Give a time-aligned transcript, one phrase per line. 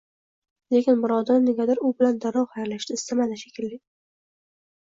[0.75, 3.73] Lekin Mirodil negadir u bilan darrov xayrlashishni istamadi shekilli